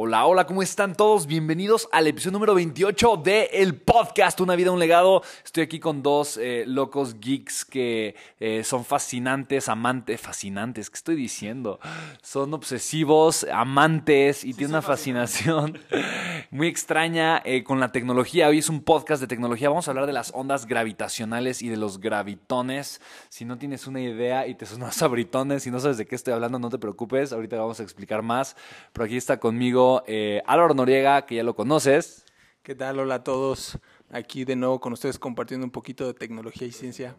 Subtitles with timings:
[0.00, 1.26] Hola, hola, ¿cómo están todos?
[1.26, 5.24] Bienvenidos al episodio número 28 de el podcast Una vida, un legado.
[5.44, 11.16] Estoy aquí con dos eh, locos geeks que eh, son fascinantes, amantes, fascinantes, ¿qué estoy
[11.16, 11.80] diciendo?
[12.22, 15.80] Son obsesivos, amantes y tienen una fascinación
[16.52, 18.46] muy extraña eh, con la tecnología.
[18.46, 19.68] Hoy es un podcast de tecnología.
[19.68, 23.00] Vamos a hablar de las ondas gravitacionales y de los gravitones.
[23.30, 26.34] Si no tienes una idea y te sonas sabritones y no sabes de qué estoy
[26.34, 27.32] hablando, no te preocupes.
[27.32, 28.54] Ahorita vamos a explicar más.
[28.92, 32.24] Pero aquí está conmigo eh, Álvaro Noriega, que ya lo conoces.
[32.62, 32.98] ¿Qué tal?
[32.98, 33.78] Hola a todos.
[34.10, 37.16] Aquí de nuevo con ustedes compartiendo un poquito de tecnología y ciencia.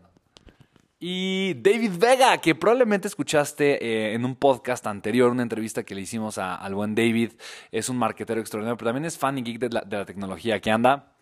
[1.00, 6.02] Y David Vega, que probablemente escuchaste eh, en un podcast anterior, una entrevista que le
[6.02, 7.32] hicimos al buen David.
[7.72, 10.60] Es un marketero extraordinario, pero también es fan y geek de la, de la tecnología.
[10.60, 11.14] ¿Qué anda?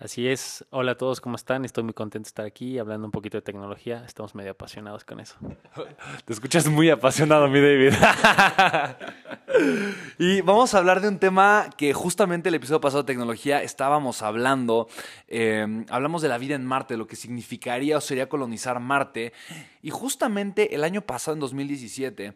[0.00, 0.64] Así es.
[0.70, 1.66] Hola a todos, ¿cómo están?
[1.66, 4.02] Estoy muy contento de estar aquí hablando un poquito de tecnología.
[4.06, 5.36] Estamos medio apasionados con eso.
[6.24, 7.92] Te escuchas muy apasionado, mi David.
[10.18, 14.22] y vamos a hablar de un tema que justamente el episodio pasado de tecnología estábamos
[14.22, 14.88] hablando.
[15.28, 19.34] Em, hablamos de la vida en Marte, lo que significaría o sería colonizar Marte.
[19.82, 22.32] Y justamente el año pasado, en 2017,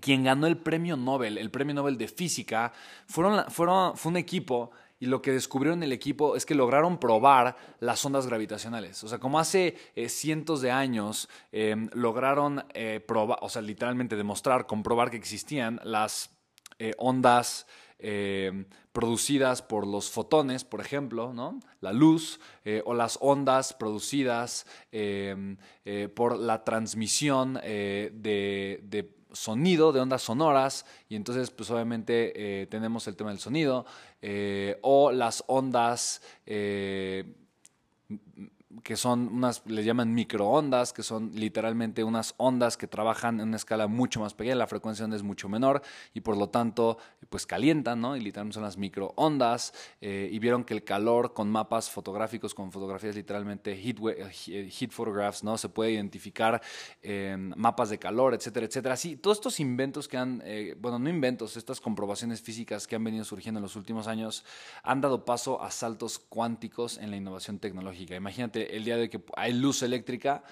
[0.00, 2.72] quien ganó el premio Nobel, el premio Nobel de Física,
[3.06, 4.72] fueron, fueron, fue un equipo
[5.04, 9.04] y lo que descubrieron el equipo es que lograron probar las ondas gravitacionales.
[9.04, 14.16] O sea, como hace eh, cientos de años em, lograron eh, probar, o sea, literalmente
[14.16, 16.30] demostrar, comprobar que existían las
[16.78, 17.66] eh, ondas
[17.98, 21.60] em, producidas por los fotones, por ejemplo, ¿no?
[21.82, 22.40] la luz,
[22.86, 25.58] o las ondas producidas em,
[26.14, 28.80] por la transmisión de
[29.34, 33.84] sonido, de ondas sonoras, y entonces pues obviamente eh, tenemos el tema del sonido,
[34.22, 37.34] eh, o las ondas eh,
[38.82, 43.56] que son unas, le llaman microondas, que son literalmente unas ondas que trabajan en una
[43.56, 46.98] escala mucho más pequeña, la frecuencia onda es mucho menor y por lo tanto
[47.28, 48.16] pues calientan, ¿no?
[48.16, 52.72] Y literalmente son las microondas eh, y vieron que el calor con mapas fotográficos, con
[52.72, 53.96] fotografías literalmente heat,
[54.48, 55.58] eh, heat photographs, ¿no?
[55.58, 56.60] Se puede identificar
[57.02, 58.96] em, mapas de calor, etcétera, etcétera.
[58.96, 63.04] Sí, todos estos inventos que han, eh, bueno, no inventos, estas comprobaciones físicas que han
[63.04, 64.44] venido surgiendo en los últimos años
[64.82, 68.14] han dado paso a saltos cuánticos en la innovación tecnológica.
[68.14, 70.42] Imagínate el día de que hay luz eléctrica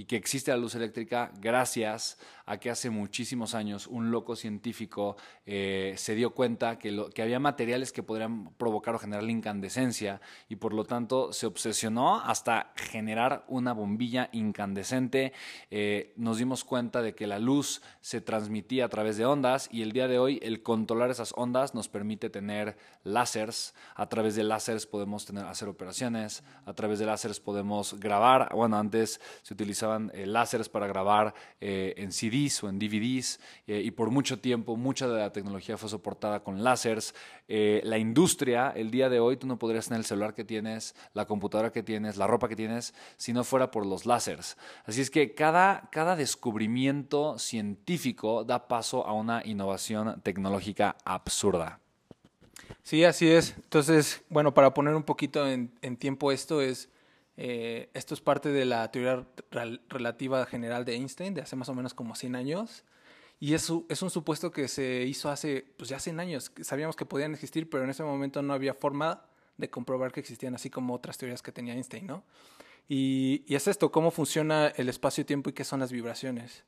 [0.00, 2.16] y que existe la luz eléctrica gracias
[2.46, 6.88] a que hace muchísimos años un loco científico eh, se dio cuenta que,
[7.20, 12.18] había materiales que podrían provocar o generar la incandescencia y por lo tanto se obsesionó
[12.18, 15.34] hasta generar una bombilla incandescente.
[15.70, 19.82] Eh, nos dimos cuenta de que la luz se transmitía a través de ondas y
[19.82, 23.74] el día de hoy el controlar esas ondas nos permite tener láseres.
[23.94, 28.48] A través de láseres podemos tener, hacer operaciones, a través de láseres podemos grabar.
[28.54, 29.54] Bueno, antes se
[29.90, 34.76] utilizaban eh, láseres para grabar en CD o en DVDs eh, y por mucho tiempo
[34.76, 37.14] mucha de la tecnología fue soportada con láseres.
[37.48, 40.94] Eh, la industria, el día de hoy, tú no podrías tener el celular que tienes,
[41.14, 44.56] la computadora que tienes, la ropa que tienes, si no fuera por los láseres.
[44.84, 51.80] Así es que cada, cada descubrimiento científico da paso a una innovación tecnológica absurda.
[52.82, 53.54] Sí, así es.
[53.56, 56.88] Entonces, bueno, para poner un poquito en tiempo esto es
[57.42, 59.26] eh, esto es parte de la teoría
[59.88, 62.84] relativa general de Einstein, de hace más o menos como 100 años.
[63.40, 66.52] Y es, es un supuesto que se hizo hace, pues ya 100 años.
[66.60, 69.24] Sabíamos que podían existir, pero en ese momento no había forma
[69.56, 72.24] de comprobar que existían, así como otras teorías que tenía Einstein, ¿no?
[72.90, 76.64] Y, y es esto, cómo funciona el espacio-tiempo y qué son las vibraciones.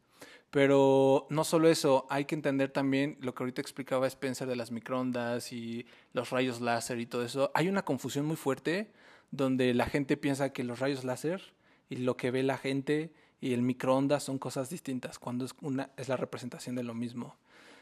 [0.50, 4.70] Pero no solo eso, hay que entender también lo que ahorita explicaba Spencer de las
[4.70, 5.84] microondas y
[6.14, 7.50] los rayos láser y todo eso.
[7.52, 8.90] Hay una confusión muy fuerte
[9.32, 11.42] donde la gente piensa que los rayos láser
[11.90, 15.90] y lo que ve la gente y el microondas son cosas distintas, cuando es, una,
[15.96, 17.34] es la representación de lo mismo.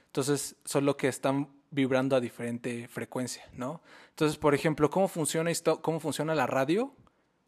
[0.07, 3.83] Entonces, solo que están vibrando a diferente frecuencia, ¿no?
[4.09, 6.95] Entonces, por ejemplo, ¿cómo funciona, esto, cómo funciona la radio?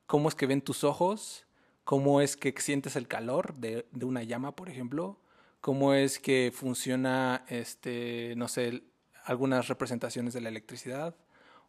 [0.07, 1.47] ¿Cómo es que ven tus ojos?
[1.85, 5.19] cómo es que sientes el calor de, de, una llama, por ejemplo,
[5.61, 8.83] cómo es que funciona, este, no sé,
[9.25, 11.15] algunas representaciones de la electricidad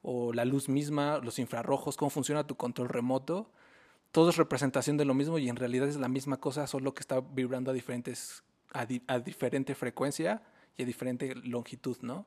[0.03, 3.49] o la luz misma, los infrarrojos, cómo funciona tu control remoto.
[4.11, 6.99] Todo es representación de lo mismo y en realidad es la misma cosa, solo que
[6.99, 10.41] está vibrando a diferentes a, di, a diferente frecuencia
[10.77, 12.25] y a diferente longitud, ¿no?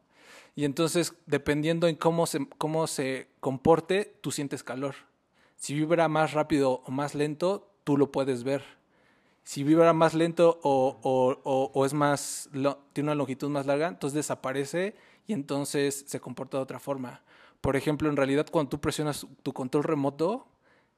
[0.55, 4.95] Y entonces, dependiendo en cómo se, cómo se comporte, tú sientes calor.
[5.57, 8.65] Si vibra más rápido o más lento, tú lo puedes ver.
[9.45, 12.51] Si vibra más lento o, o, o, es más,
[12.93, 14.97] tiene una longitud más larga, entonces desaparece
[15.27, 17.23] y entonces se comporta de otra forma.
[17.61, 20.47] Por ejemplo, en realidad cuando tú presionas tu control remoto,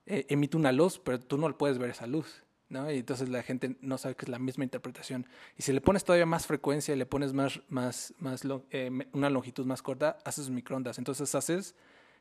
[0.07, 2.43] eh, emite una luz, pero tú no puedes ver esa luz.
[2.69, 2.91] ¿no?
[2.91, 5.27] Y entonces la gente no sabe que es la misma interpretación.
[5.57, 9.31] Y si le pones todavía más frecuencia y le pones más, más, más eh, una
[9.31, 10.99] longitud más corta, haces microondas.
[10.99, 11.75] Entonces haces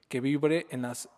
[0.07, 1.09] que vibre en las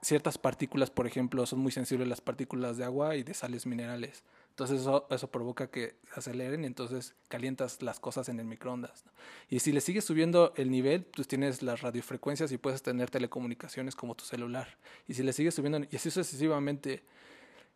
[0.00, 4.24] ciertas partículas, por ejemplo, son muy sensibles las partículas de agua y de sales minerales.
[4.52, 9.04] Entonces eso, provoca que aceleren y entonces calientas las cosas en el microondas.
[9.48, 13.96] Y si le sigues subiendo el nivel, pues tienes las radiofrecuencias y puedes tener telecomunicaciones
[13.96, 14.76] como tu celular.
[15.08, 17.02] Y si le sigues subiendo, y así sucesivamente.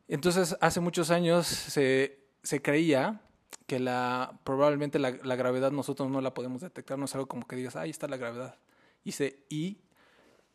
[0.07, 3.23] Entonces hace muchos años se, se creía
[3.67, 7.57] que la, probablemente la, gravedad nosotros no la podemos detectar, no es algo como que
[7.57, 8.59] digas, ah, ahí está la gravedad.
[9.03, 9.79] Y, se, y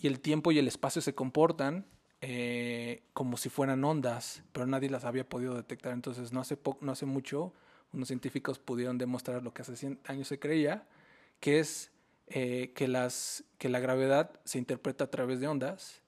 [0.01, 1.85] y el tiempo y el espacio se comportan
[2.21, 5.93] eh, como si fueran ondas, pero nadie las había podido detectar.
[5.93, 7.53] Entonces, no hace, no hace mucho,
[7.93, 10.87] unos científicos pudieron demostrar lo que hace 100 años se creía,
[11.39, 11.91] que es
[12.27, 16.01] eh, que, las, que la gravedad se interpreta a través de ondas.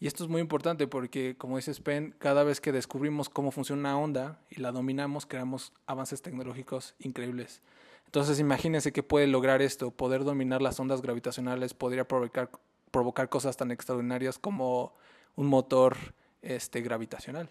[0.00, 3.80] Y esto es muy importante porque, como dice Spen, cada vez que descubrimos cómo funciona
[3.80, 7.60] una onda y la dominamos, creamos avances tecnológicos increíbles.
[8.06, 12.50] Entonces, imagínense que puede lograr esto, poder dominar las ondas gravitacionales, podría provocar
[12.90, 14.94] provocar cosas tan extraordinarias como
[15.36, 15.96] un motor
[16.42, 17.48] este, gravitacional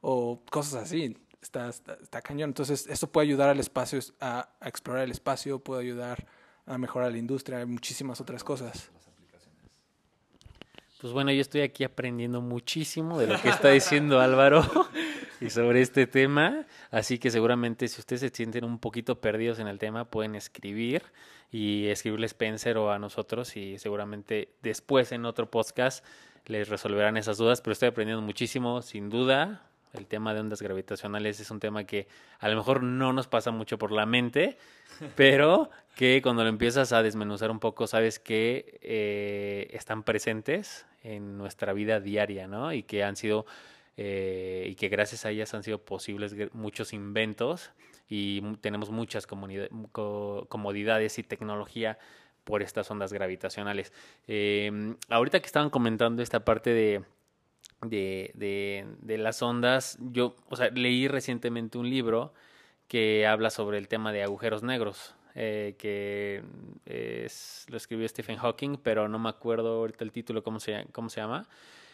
[0.00, 1.16] o cosas así.
[1.40, 2.50] Está, está, está, cañón.
[2.50, 6.26] Entonces, esto puede ayudar al espacio, a, explorar el espacio, puede ayudar
[6.66, 8.90] a mejorar la industria muchísimas otras cosas.
[11.00, 14.64] Pues bueno, yo estoy aquí aprendiendo muchísimo de lo que está diciendo Álvaro
[15.40, 19.68] y sobre este tema, así que seguramente si ustedes se sienten un poquito perdidos en
[19.68, 21.04] el tema, pueden escribir
[21.52, 26.04] y escribirle Spencer o a nosotros y seguramente después en otro podcast
[26.46, 29.62] les resolverán esas dudas, pero estoy aprendiendo muchísimo, sin duda.
[29.94, 32.06] El tema de ondas gravitacionales es un tema que
[32.40, 34.58] a lo mejor no nos pasa mucho por la mente,
[35.16, 41.38] pero que cuando lo empiezas a desmenuzar un poco sabes que eh, están presentes en
[41.38, 42.72] nuestra vida diaria, ¿no?
[42.72, 43.46] Y que han sido,
[43.96, 47.70] eh, y que gracias a ellas han sido posibles muchos inventos
[48.08, 51.98] y tenemos muchas comodidades y tecnología
[52.48, 53.92] por estas ondas gravitacionales.
[54.26, 57.04] Eh, ahorita que estaban comentando esta parte de,
[57.82, 62.32] de, de, las ondas, yo, o sea, leí recientemente un libro
[62.88, 65.14] que habla sobre el tema de agujeros negros.
[65.34, 66.42] Eh, que
[67.68, 71.20] lo escribió Stephen Hawking, pero no me acuerdo ahorita el título, cómo se, cómo se
[71.20, 71.46] llama.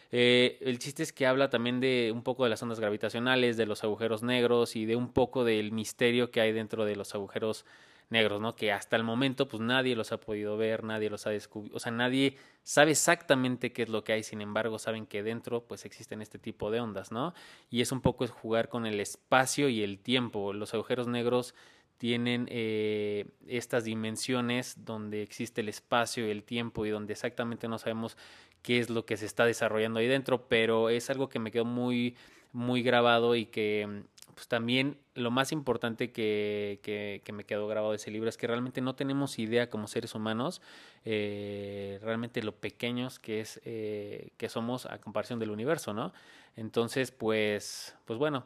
[0.09, 3.65] Eh, el chiste es que habla también de un poco de las ondas gravitacionales, de
[3.65, 7.65] los agujeros negros y de un poco del misterio que hay dentro de los agujeros
[7.65, 7.75] negros,
[8.09, 8.55] ¿no?
[8.55, 11.79] Que hasta el momento pues nadie los ha podido ver, nadie los ha descubierto, o
[11.79, 15.85] sea, nadie sabe exactamente qué es lo que hay, sin embargo saben que dentro pues
[15.85, 17.33] existen este tipo de ondas, ¿no?
[17.69, 20.53] Y es un poco jugar con el espacio y el tiempo.
[20.53, 21.53] Los agujeros negros
[21.97, 27.77] tienen eh, estas dimensiones donde existe el espacio y el tiempo y donde exactamente no
[27.77, 28.17] sabemos
[28.61, 31.65] qué es lo que se está desarrollando ahí dentro, pero es algo que me quedó
[31.65, 32.15] muy,
[32.51, 37.97] muy grabado y que pues también lo más importante que, que, me quedó grabado de
[37.97, 40.61] ese libro es que realmente no tenemos idea como seres humanos
[41.05, 46.13] eh, realmente lo pequeños que es eh, que somos a comparación del universo, ¿no?
[46.55, 48.45] Entonces, pues, pues bueno,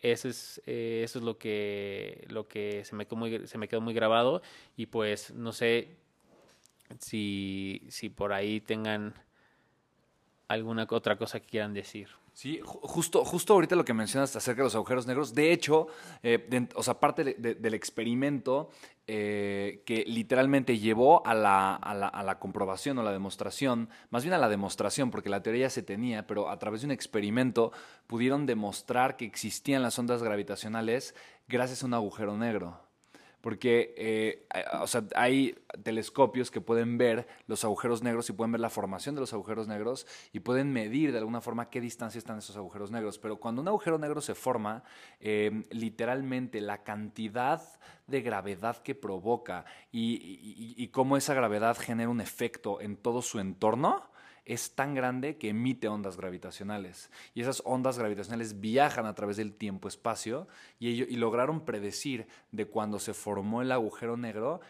[0.00, 3.68] eso es, eh, eso es lo que, lo que se, me quedó muy, se me
[3.68, 4.42] quedó muy grabado
[4.76, 5.96] y pues no sé
[7.00, 9.14] si, si por ahí tengan
[10.46, 12.08] alguna otra cosa que quieran decir.
[12.38, 15.88] Sí, justo, justo ahorita lo que mencionas acerca de los agujeros negros, de hecho,
[16.22, 18.70] eh, o sea, parte del experimento
[19.08, 24.22] eh, que literalmente llevó a la, a, la, a la, comprobación o la demostración, más
[24.22, 26.92] bien a la demostración, porque la teoría ya se tenía, pero a través de un
[26.92, 27.72] experimento
[28.06, 31.16] pudieron demostrar que existían las ondas gravitacionales
[31.48, 32.87] gracias a un agujero negro
[33.40, 34.46] porque eh,
[34.80, 39.14] o sea, hay telescopios que pueden ver los agujeros negros y pueden ver la formación
[39.14, 42.90] de los agujeros negros y pueden medir de alguna forma qué distancia están esos agujeros
[42.90, 43.18] negros.
[43.18, 44.82] Pero cuando un agujero negro se forma,
[45.20, 47.62] eh, literalmente la cantidad
[48.06, 54.10] de gravedad que provoca y cómo esa gravedad genera un efecto en todo su entorno,
[54.48, 57.10] es tan grande que emite ondas gravitacionales.
[57.34, 60.48] Y esas ondas gravitacionales viajan a través del tiempo-espacio
[60.80, 64.60] y, y lograron predecir de cuando se formó el agujero negro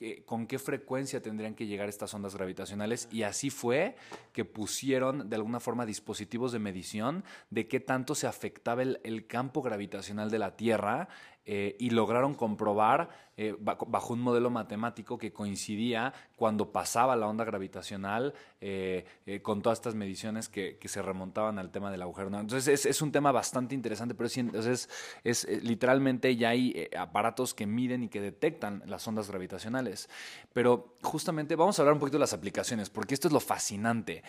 [0.00, 3.96] eh, con qué frecuencia tendrían que llegar estas ondas gravitacionales y así fue
[4.32, 9.60] que pusieron de alguna forma dispositivos de medición de qué tanto se afectaba el campo
[9.60, 11.08] gravitacional de la Tierra
[11.52, 17.44] eh, y lograron comprobar eh, bajo un modelo matemático que coincidía cuando pasaba la onda
[17.44, 19.04] gravitacional eh,
[19.42, 22.28] con todas estas mediciones que, se remontaban al tema del agujero.
[22.28, 24.88] Entonces es, un tema bastante interesante, pero es,
[25.24, 30.08] es, literalmente ya hay aparatos que miden y que detectan las ondas gravitacionales.
[30.52, 34.22] Pero justamente vamos a hablar un poquito de las aplicaciones, porque esto es lo fascinante.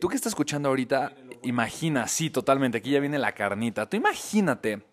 [0.00, 1.12] tú que estás escuchando ahorita,
[1.44, 3.88] imagina, sí, totalmente, aquí ya viene la carnita.
[3.88, 4.89] Tú imagínate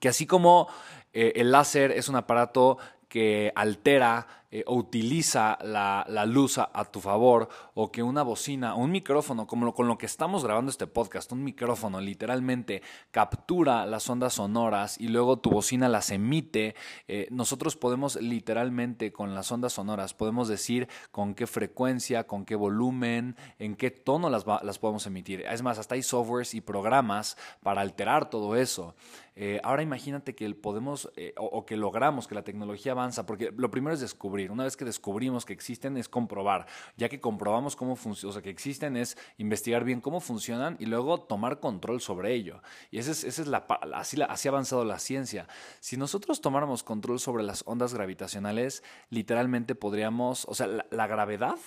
[0.00, 0.68] que así como
[1.12, 7.00] eh, el láser es un aparato que altera eh, o utiliza la, luz a, tu
[7.00, 11.32] favor o que una bocina un micrófono, como con lo que estamos grabando este podcast,
[11.32, 16.74] un micrófono literalmente captura las ondas sonoras y luego tu bocina las emite,
[17.08, 22.54] eh, nosotros podemos literalmente con las ondas sonoras, podemos decir con qué frecuencia, con qué
[22.54, 25.46] volumen, en qué tono las, las podemos emitir.
[25.50, 28.94] Es más, hasta hay softwares y programas para alterar todo eso.
[29.34, 33.94] Eh, ahora imagínate que podemos o que logramos que la tecnología avanza, porque lo primero
[33.94, 36.66] es descubrir una vez que descubrimos que existen es comprobar.
[36.96, 40.86] Ya que comprobamos cómo funcionan, o sea, que existen es investigar bien cómo funcionan y
[40.86, 42.62] luego tomar control sobre ello.
[42.90, 45.46] Y esa es, esa es la, así, así ha avanzado la ciencia.
[45.80, 51.58] Si nosotros tomáramos control sobre las ondas gravitacionales, literalmente podríamos, o sea, la, gravedad,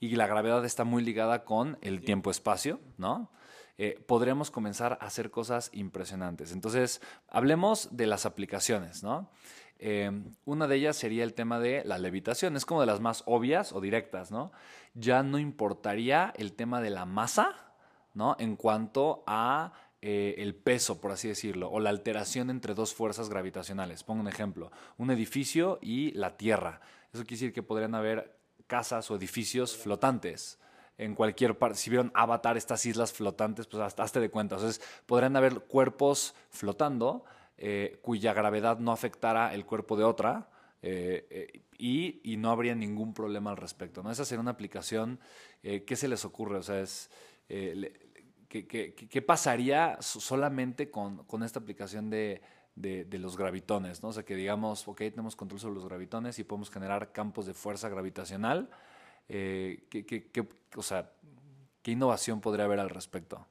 [0.00, 3.30] y la gravedad está muy ligada con el tiempo-espacio, ¿no?
[3.78, 6.52] Eh, podríamos comenzar a hacer cosas impresionantes.
[6.52, 9.30] Entonces, hablemos de las aplicaciones, ¿no?
[9.78, 12.54] Em, una de ellas sería el tema de la levitación.
[12.54, 14.52] Es como de las más obvias o directas, ¿no?
[14.94, 17.74] Ya no importaría el tema de la masa,
[18.14, 18.36] ¿no?
[18.38, 23.28] En cuanto a eh, el peso, por así decirlo, o la alteración entre dos fuerzas
[23.28, 24.04] gravitacionales.
[24.04, 26.80] Pongo un ejemplo, un edificio y la Tierra.
[27.12, 30.58] Eso quiere decir que podrían haber casas o edificios flotantes
[31.02, 31.78] en cualquier parte.
[31.78, 34.56] Si vieron Avatar, estas islas flotantes, pues hasta hazte de cuenta.
[34.56, 37.24] Entonces, podrían haber cuerpos flotando
[37.58, 40.48] eh, cuya gravedad no afectara el cuerpo de otra
[40.82, 44.02] eh, eh, y, no habría ningún problema al respecto.
[44.02, 44.10] ¿no?
[44.10, 45.18] Esa sería una aplicación.
[45.62, 46.58] ¿Qué se les ocurre?
[46.58, 47.08] O sea, es,
[48.48, 52.40] ¿qué, pasaría solamente con, esta aplicación de,
[53.12, 54.02] los gravitones?
[54.02, 54.08] ¿no?
[54.08, 57.54] O sea, que digamos, ok, tenemos control sobre los gravitones y podemos generar campos de
[57.54, 58.70] fuerza gravitacional.
[59.28, 61.12] O sea,
[61.82, 63.46] ¿qué innovación podría haber al respecto?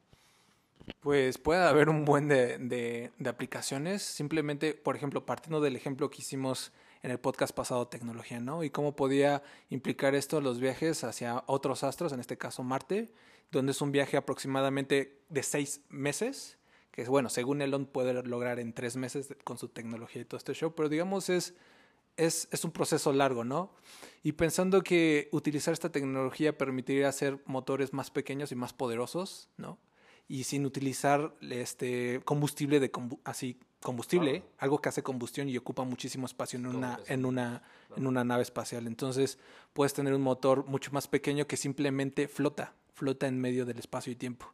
[1.00, 4.02] Pues puede haber un buen de, de, aplicaciones.
[4.02, 6.72] Simplemente, por ejemplo, partiendo del ejemplo que hicimos
[7.04, 8.64] en el podcast pasado, tecnología, ¿no?
[8.64, 13.12] Y cómo podía implicar esto los viajes hacia otros astros, en este caso Marte,
[13.52, 16.58] donde es un viaje aproximadamente de seis meses,
[16.92, 20.54] que bueno, según Elon puede lograr en tres meses con su tecnología y todo este
[20.54, 21.56] show, pero digamos es,
[22.18, 23.74] es, es un proceso largo, ¿no?
[24.24, 29.78] Y pensando que utilizar esta tecnología permitiría hacer motores más pequeños y más poderosos, ¿no?
[30.32, 32.90] y sin utilizar este combustible de
[33.26, 37.64] así combustible, algo que hace combustión y ocupa muchísimo espacio en una en una
[37.98, 38.88] en una nave espacial.
[38.88, 39.38] Entonces,
[39.74, 44.14] puedes tener un motor mucho más pequeño que simplemente flota, flota en medio del espacio
[44.14, 44.54] y tiempo.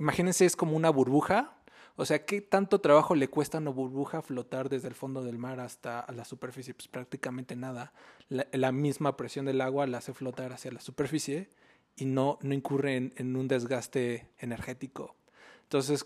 [0.00, 1.58] imagínense es como una burbuja,
[1.96, 5.38] o sea, ¿qué tanto trabajo le cuesta a una burbuja flotar desde el fondo del
[5.38, 6.74] mar hasta la superficie?
[6.74, 7.92] Pues prácticamente nada.
[8.28, 11.50] La, misma presión del agua la hace flotar hacia la superficie
[11.94, 15.14] y no, no incurre en, un desgaste energético.
[15.62, 16.04] Entonces,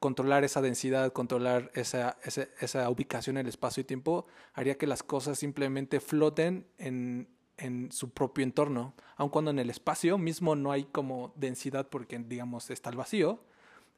[0.00, 4.86] controlar esa densidad, controlar esa, esa, esa, ubicación en el espacio y tiempo, haría que
[4.86, 10.56] las cosas simplemente floten en, en su propio entorno, aun cuando en el espacio mismo
[10.56, 13.40] no hay como densidad porque, digamos, está el vacío,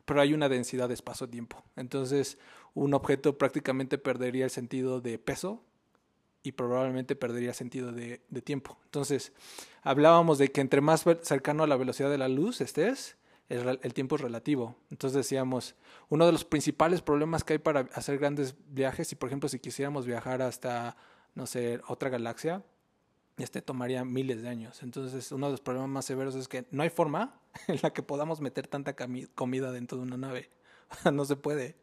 [0.04, 1.62] pero hay una densidad de espacio-tiempo.
[1.76, 2.38] Entonces,
[2.74, 5.62] un objeto prácticamente perdería el sentido de peso
[6.42, 8.78] y probablemente perdería sentido de, tiempo.
[8.84, 9.32] Entonces,
[9.82, 13.16] hablábamos de que entre más cercano a la velocidad de la luz estés,
[13.48, 14.76] el, el, tiempo es relativo.
[14.90, 15.74] Entonces decíamos,
[16.08, 19.58] uno de los principales problemas que hay para hacer grandes viajes, y por ejemplo si
[19.58, 20.96] quisiéramos viajar hasta,
[21.34, 22.62] no sé, otra galaxia,
[23.36, 24.82] este tomaría miles de años.
[24.82, 28.02] Entonces uno de los problemas más severos es que no hay forma en la que
[28.02, 28.94] podamos meter tanta
[29.34, 30.50] comida dentro de una nave.
[31.12, 31.76] no se puede.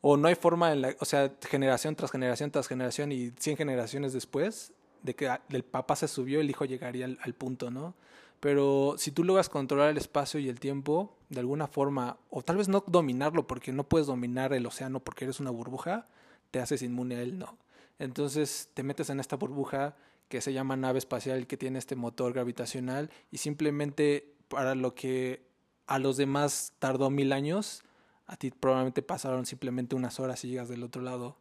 [0.00, 3.56] O no hay forma en la, o sea, generación tras generación tras generación y 100
[3.56, 4.72] generaciones después
[5.02, 7.94] de que el papá se subió, el hijo llegaría al, al punto, ¿no?
[8.40, 12.56] Pero si tú logras controlar el espacio y el tiempo de alguna forma, o tal
[12.56, 16.06] vez no dominarlo porque no puedes dominar el océano porque eres una burbuja,
[16.50, 17.56] te haces inmune a él, no.
[17.98, 19.96] Entonces te metes en esta burbuja
[20.28, 25.46] que se llama nave espacial que tiene este motor gravitacional y simplemente para lo que
[25.86, 27.82] a los demás tardó mil años,
[28.26, 31.38] a ti probablemente pasaron simplemente unas horas y llegas del otro lado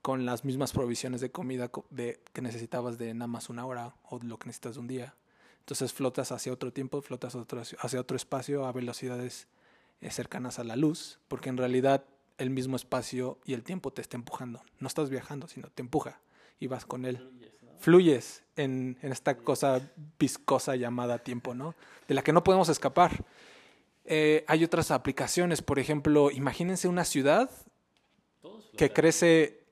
[0.00, 4.18] con las mismas provisiones de comida de, que necesitabas de nada más una hora o
[4.22, 5.14] lo que necesitas de un día.
[5.60, 9.48] Entonces flotas hacia otro tiempo, flotas otro, hacia otro espacio a velocidades
[10.02, 12.04] eh, cercanas a la luz, porque en realidad
[12.36, 14.62] el mismo espacio y el tiempo te está empujando.
[14.78, 16.20] No estás viajando, sino te empuja
[16.60, 17.30] y vas con él.
[17.78, 21.74] Fluyes, en, en, esta cosa viscosa llamada tiempo, ¿no?
[22.08, 23.24] De la que no podemos escapar.
[24.04, 27.50] Eh, hay otras aplicaciones, por ejemplo, imagínense una ciudad
[28.76, 29.64] que crece,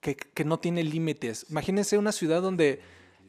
[0.00, 1.46] que, que no tiene límites.
[1.50, 2.80] Imagínense una ciudad donde,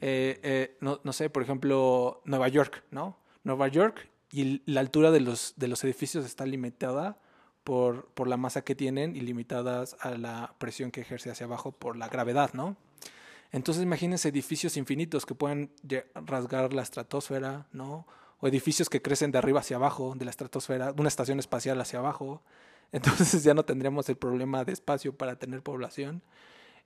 [0.01, 3.17] eh, eh, no, no, sé, por ejemplo, Nueva York, ¿no?
[3.43, 7.19] Nueva York y la altura de los, de los edificios está limitada
[7.63, 11.71] por, por la masa que tienen y limitadas a la presión que ejerce hacia abajo
[11.73, 12.77] por la gravedad, ¿no?
[13.51, 15.71] Entonces imagínense edificios infinitos que pueden
[16.13, 18.05] rasgar la estratosfera, ¿no?
[18.39, 21.99] o edificios que crecen de arriba hacia abajo, de la estratosfera, una estación espacial hacia
[21.99, 22.43] abajo.
[22.91, 26.21] Entonces ya no tendríamos el problema de espacio para tener población.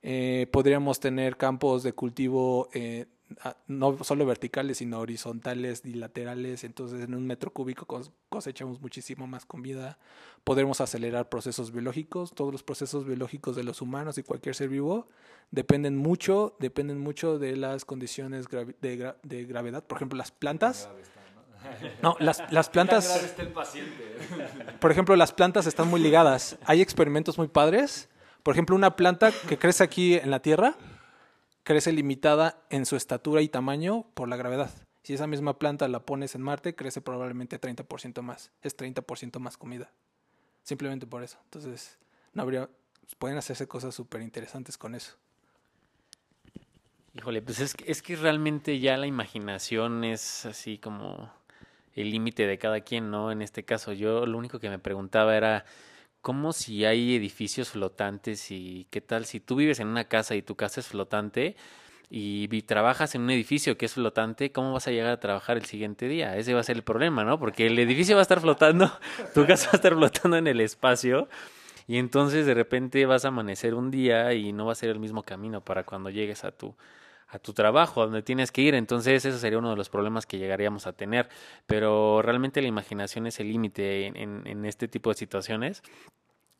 [0.01, 3.06] Eh, podríamos tener campos de cultivo eh,
[3.68, 6.64] no solo verticales, sino horizontales y laterales.
[6.64, 7.86] Entonces, en un metro cúbico
[8.30, 9.98] cosechamos muchísimo más comida.
[10.44, 12.32] Podremos acelerar procesos biológicos.
[12.34, 15.08] Todos los procesos biológicos de los humanos y cualquier ser vivo
[15.52, 19.84] dependen mucho, dependen mucho de las condiciones de, de gravedad.
[19.84, 20.90] Por ejemplo, las plantas.
[22.02, 23.36] No, las, las plantas.
[24.80, 26.58] Por ejemplo, las plantas están muy ligadas.
[26.66, 28.10] Hay experimentos muy padres.
[28.44, 30.76] Por ejemplo, una planta que crece aquí en la Tierra
[31.64, 34.72] crece limitada en su estatura y tamaño por la gravedad.
[35.04, 38.52] Si esa misma planta la pones en Marte, crece probablemente 30% más.
[38.62, 39.92] Es 30% más comida.
[40.64, 41.40] Simplemente por eso.
[41.46, 41.98] Entonces,
[42.34, 42.70] no habría.
[43.18, 45.18] Pueden hacerse cosas súper interesantes con eso.
[47.14, 51.30] Híjole, pues es que, es que realmente ya la imaginación es así como
[51.94, 53.32] el límite de cada quien, ¿no?
[53.32, 55.66] En este caso, yo lo único que me preguntaba era
[56.22, 60.42] cómo si hay edificios flotantes y qué tal si tú vives en una casa y
[60.42, 61.55] tu casa es flotante
[62.14, 65.64] y trabajas en un edificio que es flotante, ¿cómo vas a llegar a trabajar el
[65.64, 66.36] siguiente día?
[66.36, 67.40] Ese va a ser el problema, ¿no?
[67.40, 68.92] Porque el edificio va a estar flotando,
[69.34, 71.29] tu casa va a estar flotando en el espacio
[71.88, 75.00] y entonces de repente vas a amanecer un día y no va a ser el
[75.00, 76.75] mismo camino para cuando llegues a tu
[77.31, 78.75] a tu trabajo, a donde tienes que ir.
[78.75, 81.29] Entonces, eso sería uno de los problemas que llegaríamos a tener.
[81.65, 85.81] Pero realmente la imaginación es el límite en, este tipo de situaciones,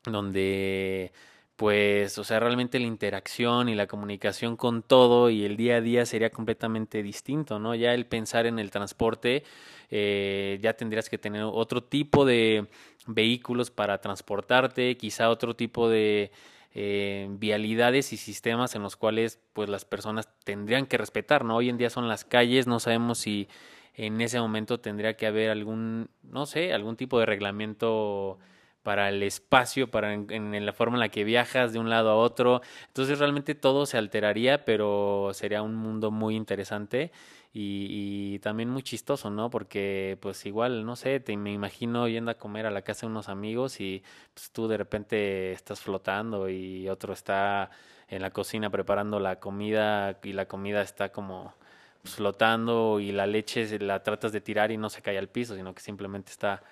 [0.06, 1.12] donde
[1.58, 5.82] pues, o sea, realmente la interacción y la comunicación con todo y el día a
[5.82, 7.76] día sería completamente distinto, ¿no?
[7.76, 9.44] Ya el pensar en el transporte,
[9.92, 12.68] eh, ya tendrías que tener otro tipo de
[13.06, 16.32] vehículos para transportarte, quizá otro tipo de
[16.74, 21.58] eh, vialidades y sistemas en los cuales pues las personas tendrían que respetar, ¿no?
[21.58, 23.50] Hoy en día son las calles, no sabemos si
[23.94, 28.40] en ese momento tendría que haber algún, no sé, algún tipo de reglamento
[28.84, 32.16] para el espacio, para en, la forma en la que viajas de un lado a
[32.16, 32.62] otro.
[32.88, 37.12] Entonces realmente todo se alteraría, pero sería un mundo muy interesante
[37.54, 39.50] y, y, también muy chistoso, ¿no?
[39.50, 43.12] Porque pues igual, no sé, te, me imagino yendo a comer a la casa de
[43.12, 47.70] unos amigos y pues tú de repente estás flotando y otro está
[48.08, 51.56] en la cocina preparando la comida y la comida está como
[52.02, 55.56] pues, flotando y la leche la tratas de tirar y no se cae al piso,
[55.56, 56.64] sino que simplemente está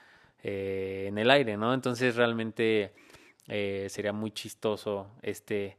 [0.43, 1.73] eh, en el aire, ¿no?
[1.73, 2.93] Entonces realmente
[3.47, 5.77] eh, sería muy chistoso este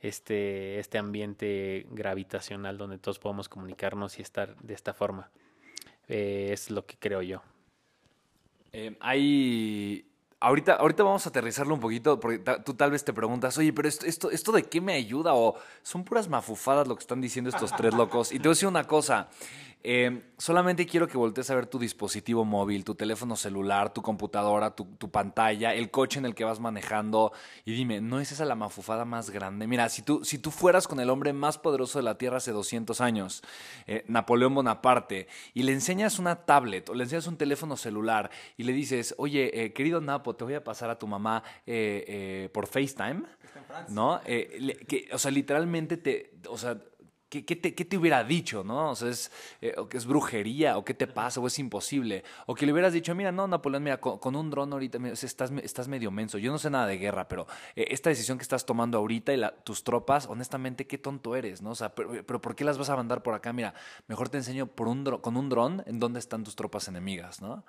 [0.00, 5.30] este, este ambiente gravitacional donde todos podemos comunicarnos y estar de esta forma.
[6.08, 7.42] Eh, es lo que creo yo.
[9.00, 10.06] Hay.
[10.40, 13.88] Ahorita, ahorita vamos a aterrizarlo un poquito, porque tú tal vez te preguntas, oye, pero
[13.88, 15.32] esto, esto, ¿esto de qué me ayuda?
[15.34, 18.30] O son puras mafufadas lo que están diciendo estos tres locos.
[18.30, 19.30] Y te voy a decir una cosa.
[19.86, 24.74] Eh, solamente quiero que voltees a ver tu dispositivo móvil, tu teléfono celular, tu computadora,
[24.74, 27.34] tu, tu, pantalla, el coche en el que vas manejando
[27.66, 29.66] y dime, ¿no es esa la mafufada más grande?
[29.66, 32.50] Mira, si tú, si tú fueras con el hombre más poderoso de la Tierra hace
[32.50, 33.42] 200 años,
[33.86, 38.62] eh, Napoleón Bonaparte, y le enseñas una tablet o le enseñas un teléfono celular y
[38.62, 41.42] le dices, oye, eh, querido Napo, te voy a pasar a tu mamá
[42.54, 43.24] por FaceTime,
[43.88, 44.18] ¿no?
[44.24, 46.78] que, o sea, literalmente te, o sea,
[47.42, 48.90] ¿Qué, te, hubiera dicho, no?
[48.90, 52.24] O sea, es, eh, que es brujería, o qué te pasa, o es imposible.
[52.46, 55.88] O que le hubieras dicho, mira, no, Napoleón, mira, con, un dron ahorita estás, estás
[55.88, 56.38] medio menso.
[56.38, 59.40] Yo no sé nada de guerra, pero eh, esta decisión que estás tomando ahorita y
[59.64, 61.70] tus tropas, honestamente, qué tonto eres, ¿no?
[61.70, 63.52] O sea, pero, ¿por qué las vas a mandar por acá?
[63.52, 63.74] Mira,
[64.06, 67.64] mejor te enseño por un con un dron en dónde están tus tropas enemigas, ¿no?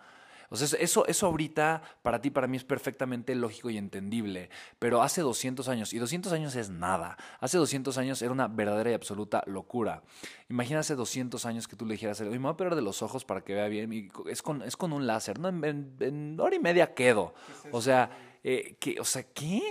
[0.50, 5.02] O sea, eso, eso ahorita para ti, para mí es perfectamente lógico y entendible, pero
[5.02, 8.94] hace 200 años, y 200 años es nada, hace 200 años era una verdadera y
[8.94, 10.04] absoluta locura.
[10.50, 13.02] Imagina hace 200 años que tú le dijeras, oye, me voy a operar de los
[13.02, 15.50] ojos para que vea bien, y es con, es con un láser, ¿no?
[15.50, 17.34] En, hora y media quedo.
[17.72, 18.10] O sea,
[18.44, 19.00] eh, ¿qué?
[19.00, 19.62] O sea, ¿qué?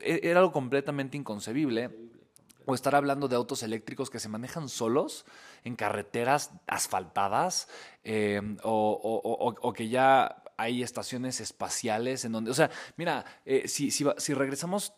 [0.00, 2.11] E, era algo completamente inconcebible.
[2.66, 5.24] O estar hablando de autos eléctricos que se manejan solos
[5.64, 7.68] en carreteras asfaltadas
[8.04, 14.04] em, o, que ya hay estaciones espaciales en donde, o sea, mira, eh, si, si,
[14.16, 14.92] si regresamos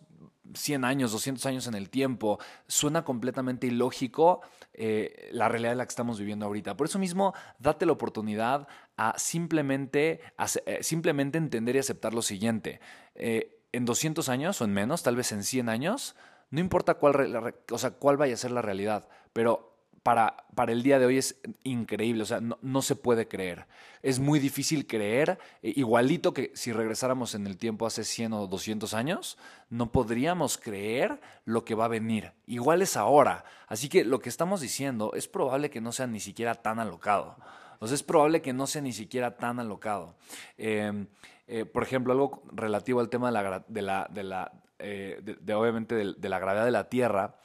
[0.53, 4.42] 100 años, 200 años en el tiempo, suena completamente ilógico
[4.74, 6.77] eh, la realidad en la que estamos viviendo ahorita.
[6.77, 10.20] Por eso mismo, date la oportunidad a simplemente,
[10.66, 12.81] eh, simplemente entender y aceptar lo siguiente.
[13.14, 16.14] en 200 años o en menos, tal vez en 100 años,
[16.50, 20.83] no importa cuál, o sea, cuál vaya a ser la realidad, pero para, para el
[20.83, 23.66] día de hoy es increíble, o sea, no, se puede creer.
[24.02, 28.46] Es muy difícil creer, eh, igualito que si regresáramos en el tiempo hace 100 o
[28.46, 29.38] 200 años,
[29.70, 32.33] no podríamos creer lo que va a venir.
[32.46, 33.46] Igual es ahora.
[33.66, 37.38] Así que lo que estamos diciendo es probable que no sea ni siquiera tan alocado.
[37.78, 40.16] O sea, es probable que no sea ni siquiera tan alocado.
[40.59, 41.07] Em,
[41.46, 43.33] eh, por ejemplo, algo relativo al tema
[43.68, 47.37] de la eh, de, obviamente de, la gravedad de la Tierra.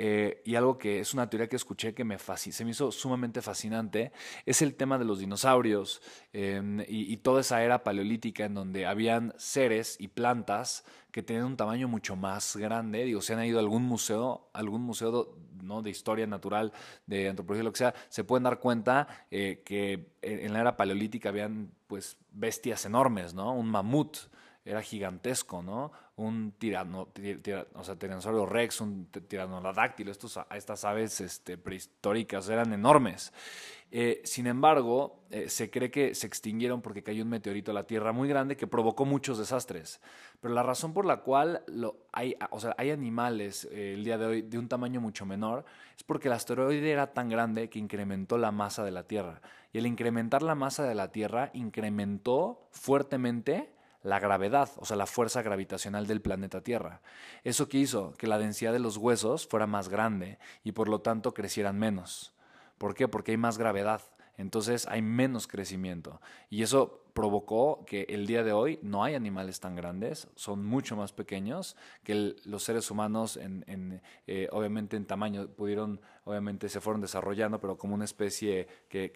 [0.00, 3.42] Eh, y algo que es una teoría que escuché que me se me hizo sumamente
[3.42, 4.12] fascinante,
[4.46, 6.00] es el tema de los dinosaurios
[6.32, 11.56] em, y, toda esa era paleolítica en donde habían seres y plantas que tenían un
[11.56, 13.04] tamaño mucho más grande.
[13.04, 15.82] Digo, si han ido a algún museo, algún museo ¿no?
[15.82, 16.72] de historia natural,
[17.06, 21.30] de antropología, lo que sea, se pueden dar cuenta eh, que en la era paleolítica
[21.30, 23.52] habían pues bestias enormes, ¿no?
[23.52, 24.16] Un mamut
[24.64, 25.92] era gigantesco, ¿no?
[26.16, 27.08] Un tirano,
[27.82, 33.32] sea, tiranosaurio rex, un tiranodáctilo, estos, estas aves este, prehistóricas eran enormes.
[33.90, 37.86] Eh, sin embargo, eh, se cree que se extinguieron porque cayó un meteorito a la
[37.86, 40.00] Tierra muy grande que provocó muchos desastres.
[40.40, 41.62] Pero la razón por la cual
[42.12, 45.64] hay, o sea, hay animales eh, el día de hoy de un tamaño mucho menor
[45.96, 49.40] es porque el asteroide era tan grande que incrementó la masa de la Tierra.
[49.72, 53.70] Y al incrementar la masa de la Tierra, incrementó fuertemente
[54.08, 57.02] la gravedad, o sea, la fuerza gravitacional del planeta Tierra.
[57.44, 61.00] Eso que hizo que la densidad de los huesos fuera más grande y por lo
[61.00, 62.32] tanto crecieran menos.
[62.78, 63.06] ¿Por qué?
[63.06, 64.00] Porque hay más gravedad.
[64.38, 66.20] Entonces hay menos crecimiento.
[66.48, 70.94] Y eso provocó que el día de hoy no hay animales tan grandes, son mucho
[70.94, 77.00] más pequeños que los seres humanos, en, eh, obviamente en tamaño, pudieron, obviamente se fueron
[77.00, 79.10] desarrollando, pero como una especie que,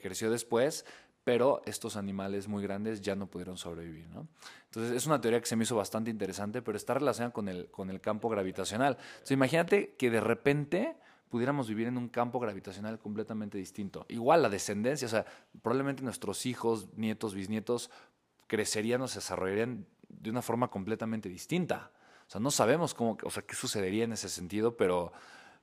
[0.00, 0.86] creció después,
[1.24, 4.08] pero estos animales muy grandes ya no pudieron sobrevivir.
[4.08, 4.26] ¿no?
[4.66, 7.70] Entonces es una teoría que se me hizo bastante interesante, pero está relacionada con el,
[7.70, 8.96] con el campo gravitacional.
[8.98, 10.96] Entonces imagínate que de repente
[11.28, 14.04] pudiéramos vivir en un campo gravitacional completamente distinto.
[14.08, 15.24] Igual la descendencia, o sea,
[15.62, 17.90] probablemente nuestros hijos, nietos, bisnietos
[18.48, 21.90] crecerían o se desarrollarían de una forma completamente distinta.
[22.26, 25.12] O sea, no sabemos cómo, o sea, qué sucedería en ese sentido, pero,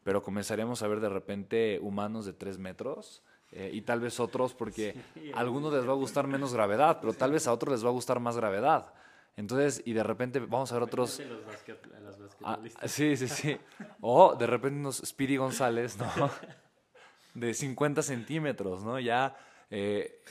[0.03, 4.53] pero comenzaríamos a ver de repente humanos de tres metros eh, y tal vez otros
[4.53, 4.95] porque
[5.33, 7.89] a algunos les va a gustar menos gravedad, pero tal vez a otros les va
[7.89, 8.93] a gustar más gravedad.
[9.35, 11.21] Entonces, y de repente vamos a ver otros...
[12.43, 13.57] Ah, sí, sí, sí.
[14.01, 16.09] O de repente unos Speedy González, ¿no?
[17.33, 18.99] De 50 centímetros, ¿no?
[18.99, 19.37] Ya,
[19.69, 20.21] eh,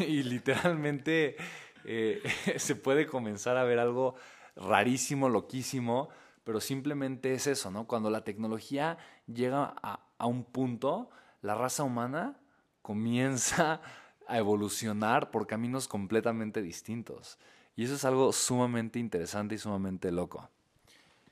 [0.00, 1.36] y literalmente
[1.84, 2.22] eh,
[2.56, 4.16] se puede comenzar a ver algo
[4.56, 6.08] rarísimo, loquísimo,
[6.42, 7.86] pero simplemente es eso, ¿no?
[7.86, 11.10] Cuando la tecnología llega a, a un punto,
[11.42, 12.40] la raza humana
[12.88, 13.82] comienza
[14.26, 17.38] a evolucionar por caminos completamente distintos.
[17.76, 20.48] Y eso es algo sumamente interesante y sumamente loco.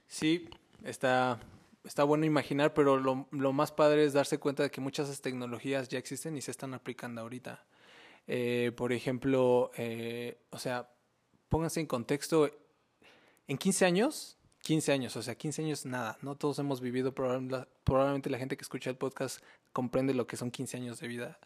[0.07, 0.51] Sí,
[0.85, 1.41] está,
[1.83, 5.89] está bueno imaginar, pero lo, lo más padre es darse cuenta de que muchas tecnologías
[5.89, 7.65] ya existen y se están aplicando ahorita.
[8.27, 10.91] Eh, por ejemplo, eh, o sea,
[11.49, 12.51] pónganse en contexto,
[13.49, 18.31] en 15 años 15 años, o sea, 15 años nada, no todos hemos vivido, probablemente
[18.31, 19.39] la gente que escucha el podcast
[19.73, 21.39] comprende lo que son 15 años de vida.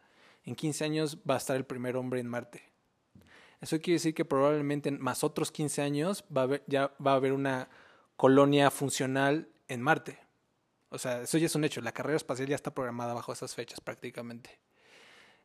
[0.45, 2.63] En 15 años va a estar el primer hombre en Marte.
[3.61, 7.13] Eso quiere decir que probablemente en más otros 15 años va a haber, ya va
[7.13, 7.69] a haber una
[8.17, 10.19] colonia funcional en Marte.
[10.89, 13.55] O sea, eso ya es un hecho, la carrera espacial ya está programada bajo esas
[13.55, 14.59] fechas prácticamente.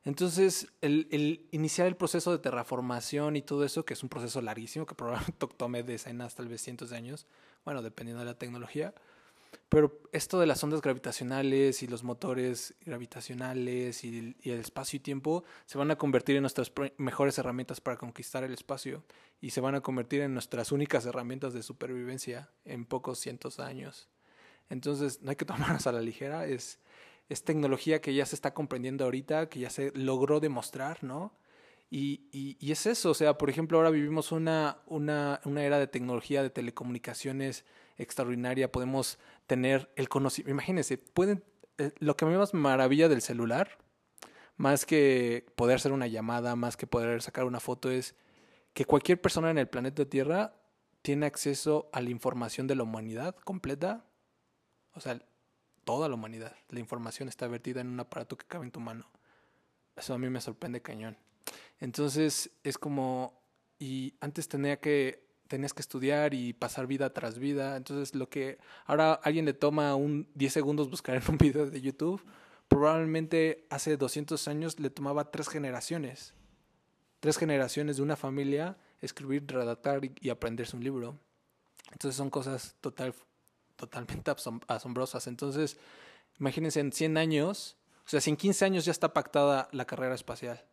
[0.06, 4.86] Entonces, el, iniciar el proceso de terraformación y todo eso, que es un proceso larguísimo,
[4.86, 7.28] que probablemente tome decenas, tal vez cientos de años,
[7.66, 8.94] bueno, dependiendo de la tecnología,
[9.68, 15.44] pero esto de las ondas gravitacionales y los motores gravitacionales y, el espacio y tiempo
[15.66, 19.04] se van a convertir en nuestras mejores herramientas para conquistar el espacio
[19.42, 23.64] y se van a convertir en nuestras únicas herramientas de supervivencia en pocos cientos de
[23.64, 24.08] años.
[24.70, 26.80] Entonces, no hay que tomarnos a la ligera, es
[27.30, 31.34] es tecnología que ya se está comprendiendo ahorita, que ya se logró demostrar, ¿no?
[31.90, 32.28] Y,
[32.60, 36.50] y, es eso, o sea, por ejemplo, ahora vivimos una, una, era de tecnología de
[36.50, 37.64] telecomunicaciones
[37.98, 41.44] extraordinaria, podemos tener el conocimiento, imagínense, pueden,
[41.78, 43.78] eh, lo que me más maravilla del celular,
[44.58, 48.16] más que poder hacer una llamada, más que poder sacar una foto, es
[48.74, 50.56] que cualquier persona en el planeta Tierra
[51.02, 54.06] tiene acceso a la información de la humanidad completa,
[54.94, 55.22] o sea,
[55.84, 56.56] toda la humanidad.
[56.70, 59.10] La información está vertida en un aparato que cabe en tu mano.
[59.96, 61.18] Eso a mí me sorprende cañón.
[61.80, 63.42] Entonces es como,
[63.80, 67.78] y antes tenía que, tenías que estudiar y pasar vida tras vida.
[67.78, 71.82] Entonces lo que ahora alguien le toma un 10 segundos buscar en un video de
[71.82, 72.24] YouTube,
[72.68, 76.34] probablemente hace 200 años le tomaba tres generaciones.
[77.20, 81.20] Tres generaciones de una familia escribir, redactar y aprenderse un libro.
[81.92, 83.14] Entonces son cosas total,
[83.76, 84.32] totalmente
[84.68, 85.28] asombrosas.
[85.28, 85.78] Entonces,
[86.40, 90.64] imagínense en 100 años, o sea, en 15 años ya está pactada la carrera espacial,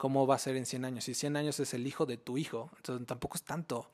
[0.00, 1.04] ¿cómo va a ser en 100 años?
[1.04, 3.90] Si 100 años es el hijo de tu hijo, entonces tampoco es tanto.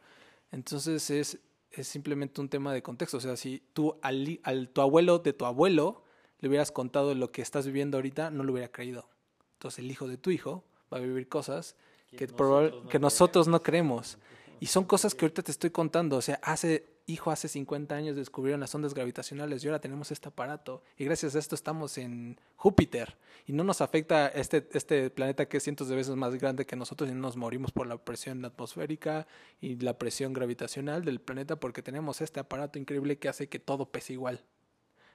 [0.53, 1.41] Entonces es,
[1.73, 3.17] es simplemente un tema de contexto.
[3.17, 6.05] O sea, si tú al, al, tu abuelo de tu abuelo
[6.39, 9.09] le hubieras contado lo que estás viviendo ahorita, no lo hubiera creído.
[9.55, 10.63] Entonces el hijo de tu hijo
[10.95, 11.75] va a vivir cosas
[12.17, 14.17] que, nosotros, no, que nosotros no creemos.
[14.61, 16.19] Y son cosas que ahorita te estoy contando.
[16.19, 20.29] O sea, hace hijo, hace 50 años descubrieron las ondas gravitacionales y ahora tenemos este
[20.29, 20.83] aparato.
[20.97, 23.17] Y gracias a esto estamos en Júpiter.
[23.47, 26.77] Y no nos afecta este, este planeta que es cientos de veces más grande que
[26.77, 29.27] nosotros y no nos morimos por la presión atmosférica
[29.61, 33.91] y la presión gravitacional del planeta porque tenemos este aparato increíble que hace que todo
[33.91, 34.45] pese igual.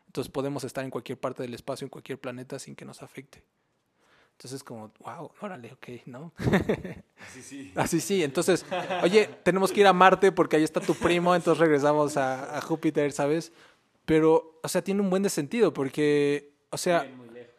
[0.07, 3.43] Entonces podemos estar en cualquier parte del espacio, en cualquier planeta sin que nos afecte.
[4.41, 6.33] Entonces, como, wow, órale, ok, ¿no?
[7.19, 7.71] Así sí.
[7.75, 8.23] Así sí.
[8.23, 8.65] Entonces,
[9.03, 13.11] oye, tenemos que ir a Marte porque ahí está tu primo, entonces regresamos a, Júpiter,
[13.11, 13.51] ¿sabes?
[14.03, 17.53] Pero, o sea, tiene un buen de sentido porque, o sea, viven muy lejos,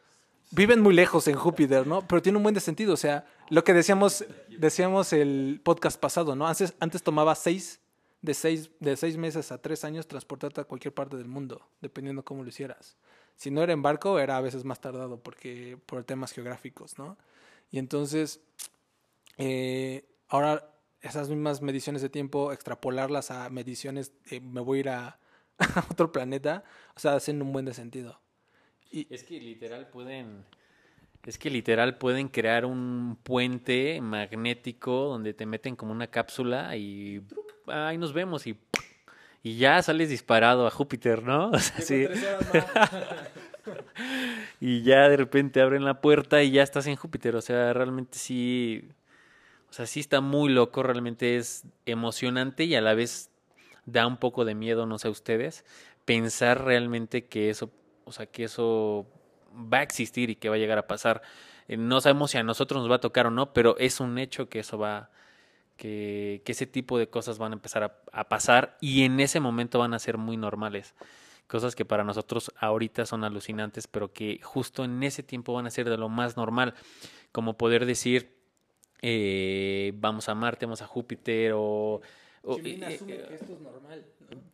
[0.51, 2.05] viven muy lejos en Júpiter, ¿no?
[2.09, 4.25] Pero tiene un buen de sentido, o sea, lo que decíamos,
[4.59, 6.49] decíamos el podcast pasado, ¿no?
[6.49, 7.79] Antes, antes tomaba seis
[8.23, 12.25] de, seis, de seis meses a tres años transportarte a cualquier parte del mundo, dependiendo
[12.25, 12.97] cómo lo hicieras.
[13.37, 17.17] Si no era en barco, era a veces más tardado porque, por temas geográficos, ¿no?
[17.71, 18.41] Y entonces,
[19.39, 25.19] eh, ahora esas mismas mediciones de tiempo, extrapolarlas a mediciones, me voy a ir a,
[25.91, 26.65] otro planeta,
[26.97, 28.21] o sea, hacen un buen de sentido.
[28.91, 30.45] Es que literal pueden,
[31.25, 37.23] es que literal pueden crear un puente magnético donde te meten como una cápsula y
[37.67, 38.59] ahí nos vemos y
[39.43, 41.51] y ya sales disparado a Júpiter, ¿no?
[41.51, 42.07] O sea, sí.
[44.61, 47.37] y ya de repente abren la puerta y ya estás en Júpiter.
[47.37, 48.89] O sea, realmente sí.
[49.71, 53.31] O sea, sí está muy loco, realmente es emocionante y a la vez
[53.87, 55.65] da un poco de miedo, no sé a ustedes,
[56.05, 57.71] pensar realmente que eso,
[58.05, 59.07] o sea, que eso
[59.53, 61.23] va a existir y que va a llegar a pasar.
[61.69, 64.19] Eh, no sabemos si a nosotros nos va a tocar o no, pero es un
[64.19, 65.11] hecho que eso va,
[65.83, 69.95] que, ese tipo de cosas van a empezar a, pasar y en ese momento van
[69.95, 70.95] a ser muy normales.
[71.49, 75.71] Cosas que para nosotros ahorita son alucinantes, pero que justo en ese tiempo van a
[75.71, 76.75] ser de lo más normal,
[77.33, 78.33] como poder decir,
[79.03, 82.01] eh, vamos a Marte, vamos a Júpiter o...
[82.45, 84.05] Eh, asume que esto es normal.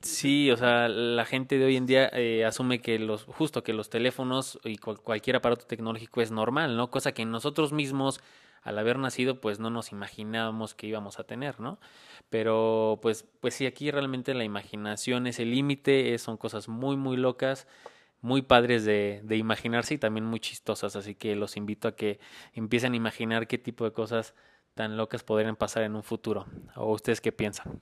[0.01, 3.75] Sí, o sea, la gente de hoy en día eh, asume que los, justo que
[3.75, 6.91] los teléfonos y cualquier aparato tecnológico es normal, ¿no?
[6.91, 8.21] Cosa que nosotros mismos
[8.69, 11.79] al haber nacido pues no nos imaginábamos que íbamos a tener, ¿no?
[12.31, 17.17] Pero pues, pues sí, aquí realmente la imaginación es el límite, son cosas muy, muy
[17.17, 17.67] locas,
[18.21, 22.21] muy padres de, imaginarse y también muy chistosas, así que los invito a que
[22.53, 24.35] empiecen a imaginar qué tipo de cosas
[24.75, 26.47] tan locas podrían pasar en un futuro.
[26.77, 27.81] ¿O ustedes qué piensan?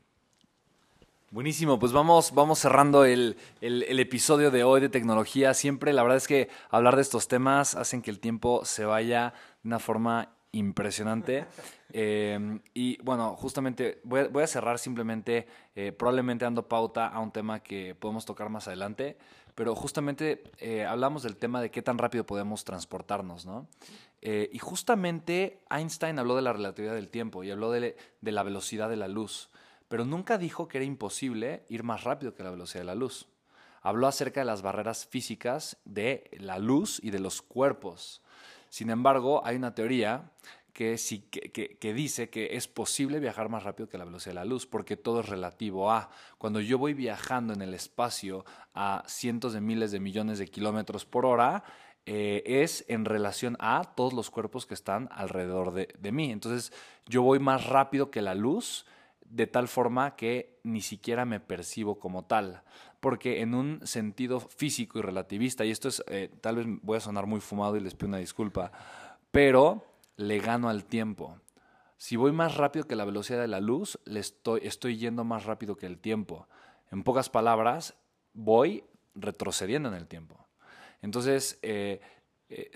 [1.33, 5.55] Buenísimo, pues vamos, vamos cerrando el, el, episodio de hoy de tecnología.
[5.55, 9.35] Siempre, la verdad es que hablar de estos temas hacen que el tiempo se vaya
[9.63, 11.47] de una forma impresionante.
[11.93, 17.61] Eh, y bueno, justamente voy a, cerrar simplemente, eh, probablemente dando pauta a un tema
[17.61, 19.17] que podemos tocar más adelante,
[19.57, 23.67] pero justamente eh, hablamos del tema de qué tan rápido podemos transportarnos, ¿no?
[24.21, 28.91] Eh, y justamente Einstein habló de la relatividad del tiempo y habló de la velocidad
[28.91, 29.49] de la luz,
[29.89, 33.29] pero nunca dijo que era imposible ir más rápido que la velocidad de la luz.
[33.81, 38.21] Habló acerca de las barreras físicas de la luz y de los cuerpos.
[38.69, 40.31] Sin embargo, hay una teoría
[40.77, 44.99] que, dice que es posible viajar más rápido que la velocidad de la luz, porque
[44.99, 46.11] todo es relativo a.
[46.37, 51.07] Cuando yo voy viajando en el espacio a cientos de miles de millones de kilómetros
[51.07, 51.65] por hora,
[52.05, 56.31] eh, es en relación a todos los cuerpos que están alrededor de, de mí.
[56.31, 56.73] Entonces,
[57.07, 58.85] yo voy más rápido que la luz,
[59.31, 62.63] de tal forma que ni siquiera me percibo como tal.
[63.01, 67.01] Porque en un sentido físico y relativista, y esto es, eh, tal vez voy a
[67.01, 68.73] sonar muy fumado y les pido una disculpa,
[69.31, 69.85] pero
[70.17, 71.39] le gano al tiempo.
[71.99, 75.45] Si voy más rápido que la velocidad de la luz, le estoy, estoy yendo más
[75.45, 76.49] rápido que el tiempo.
[76.91, 77.97] En pocas palabras,
[78.33, 78.85] voy
[79.15, 80.47] retrocediendo en el tiempo.
[81.01, 82.01] Entonces, eh,
[82.49, 82.71] eh,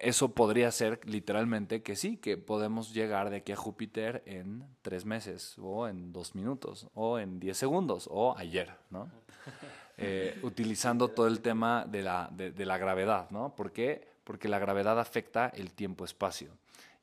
[0.00, 5.04] eso podría ser literalmente que sí, que podemos llegar de aquí a Júpiter en tres
[5.04, 9.10] meses, o en dos minutos, o en diez segundos, o ayer, ¿no?
[9.98, 13.54] Eh, utilizando todo el tema de la, de, de la gravedad, ¿no?
[13.54, 14.08] ¿Por qué?
[14.24, 16.50] Porque la gravedad afecta el tiempo-espacio.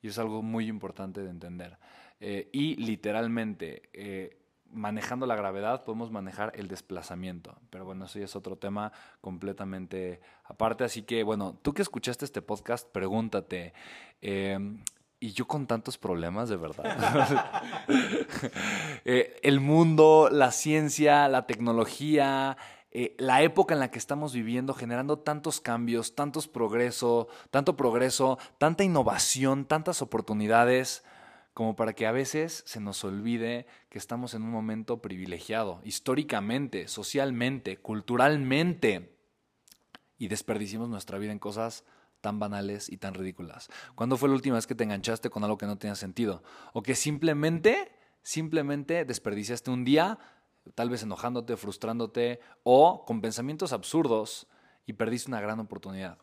[0.02, 1.78] Y es algo muy importante de entender.
[2.20, 4.36] Eh, y literalmente, eh,
[4.70, 7.56] manejando la gravedad podemos manejar el desplazamiento.
[7.70, 10.84] Pero bueno, eso ya es otro tema completamente aparte.
[10.84, 13.72] Así que bueno, tú que escuchaste este podcast, pregúntate,
[14.20, 14.58] eh,
[15.20, 17.64] y yo con tantos problemas, de verdad.
[19.04, 22.56] eh, el mundo, la ciencia, la tecnología,
[22.90, 28.38] eh, la época en la que estamos viviendo, generando tantos cambios, tantos progreso, tanto progreso,
[28.58, 31.04] tanta innovación, tantas oportunidades,
[31.58, 36.86] como para que a veces se nos olvide que estamos en un momento privilegiado, históricamente,
[36.86, 39.18] socialmente, culturalmente,
[40.18, 41.84] y desperdiciemos nuestra vida en cosas
[42.20, 43.70] tan banales y tan ridículas.
[43.96, 46.44] ¿Cuándo fue la última vez que te enganchaste con algo que no tenía sentido?
[46.74, 47.90] O que simplemente,
[48.22, 50.16] simplemente desperdiciaste un día
[50.76, 54.46] tal vez enojándote, frustrándote o con pensamientos absurdos
[54.86, 56.18] y perdiste una gran oportunidad.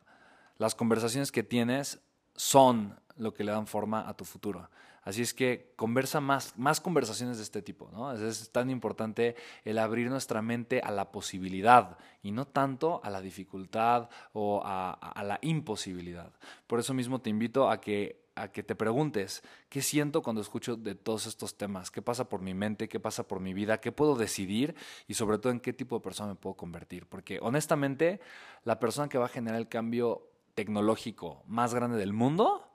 [0.59, 1.99] Las conversaciones que tienes
[2.37, 4.69] son lo que le dan forma a tu futuro.
[5.05, 8.11] Así es que conversa más, más conversaciones de este tipo, ¿no?
[8.11, 13.21] Es, tan importante el abrir nuestra mente a la posibilidad y no tanto a la
[13.21, 16.33] dificultad o a, a la imposibilidad.
[16.65, 20.75] Por eso mismo te invito a que a que te preguntes qué siento cuando escucho
[20.75, 23.91] de todos estos temas, qué pasa por mi mente, qué pasa por mi vida, qué
[23.91, 24.75] puedo decidir
[25.07, 27.07] y sobre todo en qué tipo de persona me puedo convertir.
[27.07, 28.19] Porque honestamente,
[28.65, 32.67] la persona que va a generar el cambio tecnológico más grande del mundo,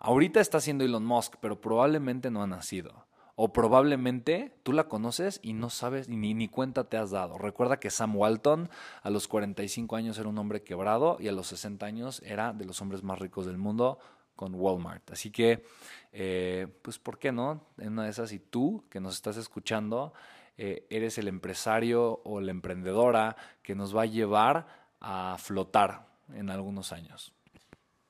[0.00, 3.06] ahorita está siendo Elon Musk, pero probablemente no ha nacido.
[3.36, 7.38] O probablemente tú la conoces y no sabes ni, ni cuenta te has dado.
[7.38, 8.68] Recuerda que Sam Walton
[9.02, 12.66] a los 45 años era un hombre quebrado y a los 60 años era de
[12.66, 13.98] los hombres más ricos del mundo
[14.36, 15.10] con Walmart.
[15.10, 15.64] Así que,
[16.12, 17.66] eh, pues, ¿por qué no?
[17.78, 20.12] En una de esas, y tú que nos estás escuchando,
[20.56, 24.66] eh, eres el empresario o la emprendedora que nos va a llevar
[25.00, 27.32] a flotar en algunos años.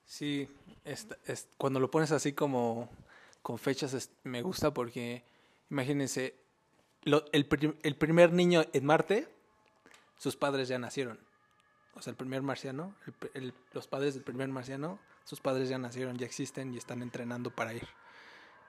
[0.04, 0.48] Sí,
[0.84, 1.06] es,
[1.56, 2.88] cuando lo pones así como
[3.42, 5.24] con fechas, me gusta porque,
[5.70, 6.34] imagínense,
[7.32, 7.46] el
[7.96, 9.28] primer niño en Marte,
[10.18, 11.18] sus padres ya nacieron.
[11.94, 14.98] O sea, el primer marciano, el, el, los padres del primer marciano
[15.30, 17.86] sus padres ya nacieron, ya existen y están entrenando para ir.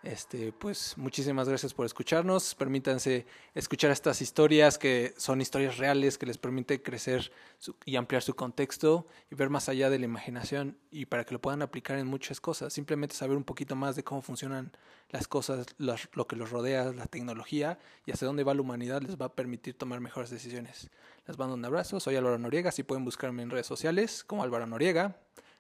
[0.04, 2.56] Este, pues muchísimas gracias por escucharnos.
[2.56, 8.24] Permítanse escuchar estas historias que son historias reales que les permite crecer su, y ampliar
[8.24, 12.00] su contexto y ver más allá de la imaginación y para que lo puedan aplicar
[12.00, 12.74] en muchas cosas.
[12.74, 14.72] Simplemente saber un poquito más de cómo funcionan
[15.12, 19.04] las cosas, los, lo que los rodea, la tecnología y hacia dónde va la humanidad
[19.04, 20.90] les va a permitir tomar mejores decisiones.
[21.28, 22.00] Les mando un abrazo.
[22.00, 22.72] Soy Álvaro Noriega.
[22.72, 25.16] Si pueden buscarme en redes sociales como Álvaro Noriega.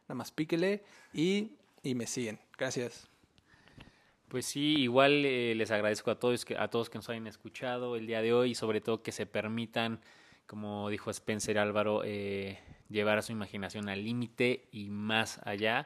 [0.05, 1.51] Nada más píquele y,
[1.83, 2.39] y me siguen.
[2.57, 3.10] Gracias.
[4.31, 7.97] Pues sí, igual eh, les agradezco a todos, que, a todos que nos hayan escuchado
[7.97, 9.99] el día de hoy y sobre todo que se permitan,
[10.47, 15.85] como dijo Spencer Álvaro, eh, llevar a su imaginación al límite y más allá.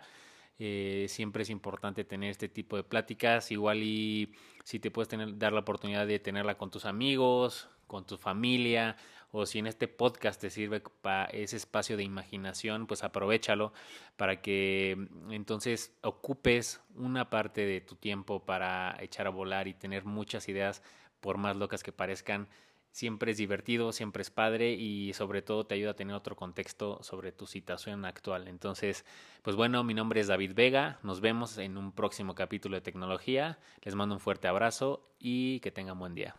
[0.59, 4.31] Eh, siempre es importante tener este tipo de pláticas, igual y
[4.63, 8.95] si te puedes tener, dar la oportunidad de tenerla con tus amigos, con tu familia,
[9.37, 13.73] o si en este podcast te sirve para ese espacio de imaginación, pues aprovechalo
[14.15, 19.73] para que mm, entonces ocupes una parte de tu tiempo para echar a volar y
[19.73, 20.81] tener muchas ideas,
[21.19, 22.47] por más locas que parezcan,
[22.91, 27.03] siempre es divertido, siempre es padre y sobre todo te ayuda a tener otro contexto
[27.03, 28.47] sobre tu situación actual.
[28.47, 29.03] Entonces,
[29.41, 33.59] pues bueno, mi nombre es David Vega, nos vemos en un próximo capítulo de tecnología,
[33.81, 36.37] les mando un fuerte abrazo y que tengan buen día.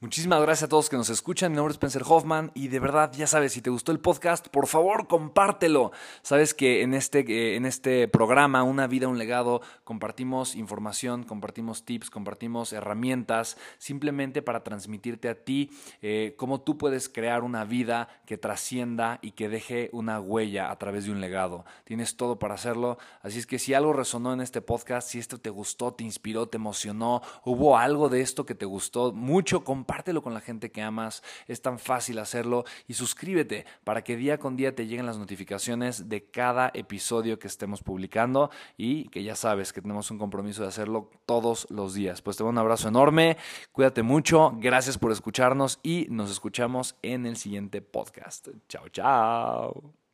[0.00, 1.50] Muchísimas gracias a todos que nos escuchan.
[1.50, 4.46] Mi nombre es Spencer Hoffman y de verdad, ya sabes, si te gustó el podcast,
[4.46, 5.90] por favor, compártelo.
[6.22, 11.84] Sabes que en este, eh, en este programa, Una vida, un legado, compartimos información, compartimos
[11.84, 18.08] tips, compartimos herramientas, simplemente para transmitirte a ti eh, cómo tú puedes crear una vida
[18.24, 21.64] que trascienda y que deje una huella a través de un legado.
[21.82, 22.98] Tienes todo para hacerlo.
[23.20, 26.46] Así es que si algo resonó en este podcast, si esto te gustó, te inspiró,
[26.46, 29.87] te emocionó, hubo algo de esto que te gustó mucho, compártelo
[30.22, 34.56] con la gente que amas, es tan fácil hacerlo y suscríbete para que día con
[34.56, 39.72] día te lleguen las notificaciones de cada episodio que estemos publicando y que ya sabes
[39.72, 42.22] que tenemos un compromiso de hacerlo todos los días.
[42.22, 43.36] Pues te doy un abrazo enorme,
[43.72, 48.48] cuídate mucho, gracias por escucharnos y nos escuchamos en el siguiente podcast.
[48.68, 50.07] Chao, chao.